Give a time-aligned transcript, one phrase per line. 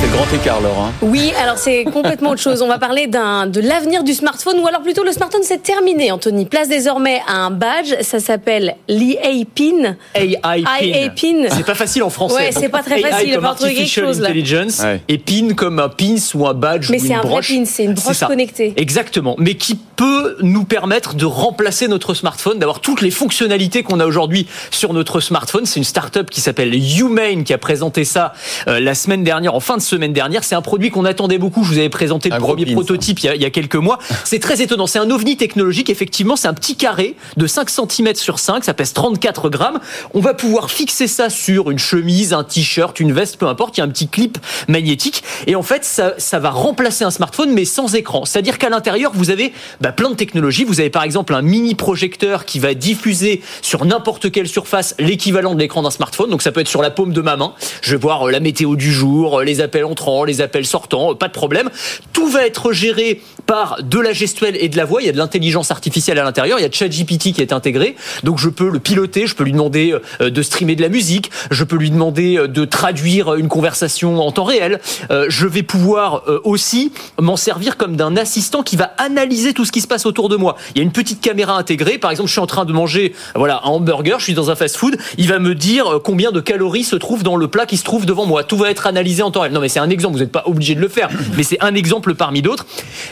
[0.00, 0.92] C'est le grand écart, Laurent.
[1.00, 2.60] Oui, alors c'est complètement autre chose.
[2.60, 6.12] On va parler d'un de l'avenir du smartphone, ou alors plutôt le smartphone c'est terminé,
[6.12, 6.44] Anthony.
[6.44, 9.96] Place désormais à un badge, ça s'appelle l'EA PIN.
[10.14, 11.48] AI pin.
[11.50, 12.34] C'est pas facile en français.
[12.36, 15.00] Ouais, c'est pas très facile, AI il comme va trouver quelque artificial chose, intelligence Ouais.
[15.08, 17.48] et pin comme un pins ou un badge Mais ou c'est une un vrai broche.
[17.48, 18.74] pin, c'est une broche connectée.
[18.76, 23.98] Exactement, mais qui peut nous permettre de remplacer notre smartphone, d'avoir toutes les fonctionnalités qu'on
[24.00, 25.64] a aujourd'hui sur notre smartphone.
[25.64, 28.34] C'est une start-up qui s'appelle Humane qui a présenté ça
[28.68, 30.44] euh, la semaine dernière, en fin de semaine dernière.
[30.44, 31.64] C'est un produit qu'on attendait beaucoup.
[31.64, 33.76] Je vous avais présenté le Un premier prototype il y, a, il y a quelques
[33.76, 33.98] mois.
[34.24, 34.86] C'est très étonnant.
[34.86, 35.90] C'est un ovni technologique.
[35.90, 38.64] Effectivement, c'est un petit carré de 5 cm sur 5.
[38.64, 39.78] Ça pèse 34 grammes.
[40.14, 43.76] On va pouvoir fixer ça sur une chemise, un t-shirt, une veste, peu importe.
[43.76, 45.22] Il y a un petit clip magnétique.
[45.46, 48.24] Et en fait, ça, ça va remplacer un smartphone, mais sans écran.
[48.24, 50.64] C'est-à-dire qu'à l'intérieur, vous avez bah, plein de technologies.
[50.64, 55.54] Vous avez par exemple un mini projecteur qui va diffuser sur n'importe quelle surface l'équivalent
[55.54, 56.30] de l'écran d'un smartphone.
[56.30, 57.54] Donc ça peut être sur la paume de ma main.
[57.82, 61.12] Je vais voir euh, la météo du jour, euh, les appels entrants, les appels sortants,
[61.12, 61.70] euh, pas de problème.
[62.12, 65.02] Tout va être géré par de la gestuelle et de la voix.
[65.02, 66.58] Il y a de l'intelligence artificielle à l'intérieur.
[66.58, 67.96] Il y a ChatGPT qui est intégré.
[68.24, 69.26] Donc je peux le piloter.
[69.26, 71.30] Je peux lui demander euh, de streamer de la musique.
[71.50, 74.80] Je peux lui demander euh, de traduire une conversation en temps réel.
[75.10, 79.64] Euh, Je vais pouvoir euh, aussi m'en servir comme d'un assistant qui va analyser tout
[79.64, 80.56] ce qui se passe autour de moi.
[80.74, 81.98] Il y a une petite caméra intégrée.
[81.98, 84.18] Par exemple, je suis en train de manger voilà un hamburger.
[84.18, 84.96] Je suis dans un fast-food.
[85.18, 87.84] Il va me dire euh, combien de calories se trouve dans le plat qui se
[87.84, 88.44] trouve devant moi.
[88.44, 89.52] Tout va être analysé en temps réel.
[89.52, 90.14] Non, mais c'est un exemple.
[90.14, 92.66] Vous n'êtes pas obligé de le faire, mais c'est un exemple parmi d'autres.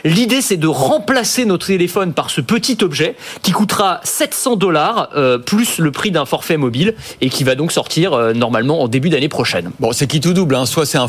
[0.04, 5.38] L'idée, c'est de remplacer notre téléphone par ce petit objet qui coûtera 700 dollars euh,
[5.38, 9.10] plus le prix d'un forfait mobile et qui va donc sortir euh, normalement en début
[9.10, 9.70] d'année prochaine.
[9.80, 10.54] Bon, c'est qui tout double.
[10.54, 10.66] Hein.
[10.66, 11.08] Soit c'est un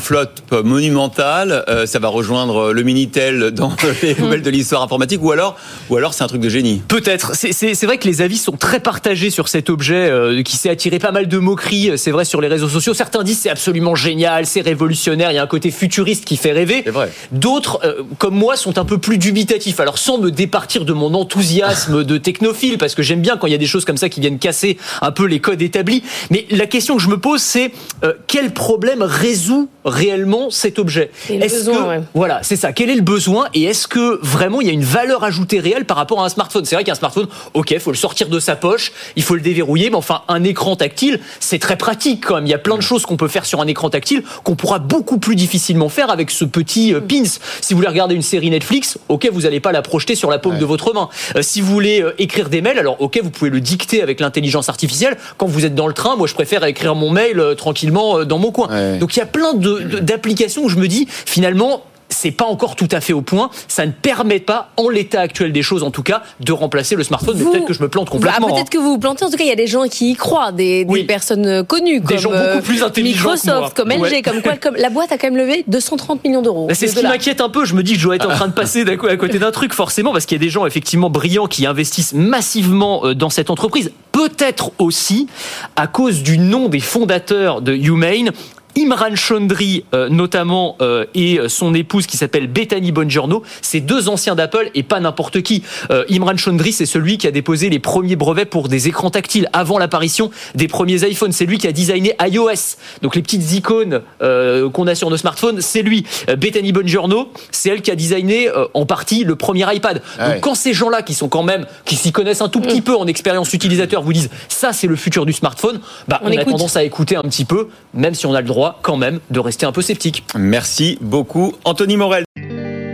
[0.64, 5.58] monumental, euh, ça va rejoindre le Minitel dans les nouvelles de l'histoire informatique, ou alors,
[5.90, 6.82] ou alors c'est un truc de génie.
[6.88, 7.36] Peut-être.
[7.36, 10.12] C'est- vrai que les avis sont très partagés sur cet objet
[10.44, 11.98] qui s'est attiré pas mal de moqueries.
[11.98, 12.96] C'est vrai sur les réseaux sociaux.
[12.96, 15.32] Certains disent c'est absolument génial, c'est révolutionnaire.
[15.32, 16.82] Il y a un côté futuriste qui fait rêver.
[16.84, 17.12] C'est vrai.
[17.32, 17.80] D'autres,
[18.18, 19.80] comme moi, sont un peu plus dubitatifs.
[19.80, 23.52] Alors sans me départir de mon enthousiasme de technophile, parce que j'aime bien quand il
[23.52, 26.04] y a des choses comme ça qui viennent casser un peu les codes établis.
[26.30, 27.72] Mais la question que je me pose, c'est
[28.04, 32.02] euh, quel problème résout réellement cet objet Est-ce besoin, que- ouais.
[32.14, 32.74] voilà, c'est ça.
[32.74, 35.86] Quel est le besoin et est-ce que vraiment il y a une valeur ajoutée réelle
[35.86, 36.66] par rapport à un smartphone?
[36.66, 39.42] C'est vrai qu'un smartphone, ok, il faut le sortir de sa poche, il faut le
[39.42, 42.46] déverrouiller, mais enfin un écran tactile, c'est très pratique quand même.
[42.48, 44.80] Il y a plein de choses qu'on peut faire sur un écran tactile qu'on pourra
[44.80, 47.24] beaucoup plus difficilement faire avec ce petit euh, pins.
[47.62, 50.40] Si vous voulez regarder une série Netflix, ok, vous n'allez pas la projeter sur la
[50.40, 50.60] paume Ouais.
[50.60, 51.10] de votre main.
[51.36, 54.20] Euh, si vous voulez euh, écrire des mails, alors ok, vous pouvez le dicter avec
[54.20, 55.18] l'intelligence artificielle.
[55.38, 58.26] Quand vous êtes dans le train, moi je préfère écrire mon mail euh, tranquillement euh,
[58.26, 58.68] dans mon coin.
[58.70, 58.98] Ouais.
[58.98, 62.76] Donc il y a plein de- d'applications où je me dis finalement c'est pas encore
[62.76, 63.50] tout à fait au point.
[63.68, 67.04] Ça ne permet pas, en l'état actuel des choses en tout cas, de remplacer le
[67.04, 67.36] smartphone.
[67.36, 68.46] Vous- peut-être que je me plante complètement.
[68.48, 68.70] Bah, Peut-être hein.
[68.72, 69.26] que vous vous plantez.
[69.26, 71.04] En tout cas, il y a des gens qui y croient, des, des Oui.
[71.06, 73.32] personnes euh, connues, Des comme gens beaucoup euh, plus intelligents.
[73.34, 74.22] Microsoft, comme LG, Ouais.
[74.22, 74.76] comme Qualcomm.
[74.78, 76.68] La boîte a quand même levé 230 millions d'euros.
[76.68, 77.66] Bah, C'est ce qui m'inquiète un peu.
[77.66, 79.52] Je me dis que je dois être en train de passer d'un à côté d'un
[79.52, 83.32] truc, forcément, parce qu'il y a des gens effectivement brillants qui investissent massivement euh, dans
[83.32, 83.92] cette entreprise.
[84.12, 85.28] Peut-être aussi
[85.76, 88.30] à cause du nom des fondateurs de Humane.
[88.78, 94.36] Imran Chaudhry, euh, notamment, euh, et son épouse qui s'appelle Bethany Bongiorno, c'est deux anciens
[94.36, 95.64] d'Apple et pas n'importe qui.
[95.92, 99.50] Euh, Imran Chaudhry, c'est celui qui a déposé les premiers brevets pour des écrans tactiles
[99.54, 101.32] avant l'apparition des premiers iPhones.
[101.32, 102.78] C'est lui qui a designé iOS.
[103.02, 106.06] Donc les petites icônes euh, qu'on a sur nos smartphones, c'est lui.
[106.30, 110.02] Euh, Bethany Bongiorno, c'est elle qui a designé euh, en partie le premier iPad.
[110.18, 112.82] Ah Donc quand ces gens-là qui sont quand même, qui s'y connaissent un tout petit
[112.82, 116.32] peu en expérience utilisateur, vous disent ça c'est le futur du smartphone, bah, On on,
[116.32, 116.52] a écoute.
[116.54, 119.40] tendance à écouter un petit peu, même si on a le droit quand même de
[119.40, 120.26] rester un peu sceptique.
[120.36, 122.26] Merci beaucoup, Anthony Morel.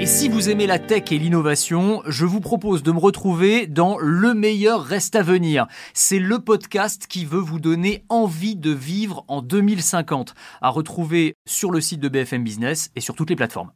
[0.01, 3.97] Et si vous aimez la tech et l'innovation, je vous propose de me retrouver dans
[3.99, 5.67] Le meilleur reste à venir.
[5.93, 11.69] C'est le podcast qui veut vous donner envie de vivre en 2050, à retrouver sur
[11.69, 13.71] le site de BFM Business et sur toutes les plateformes.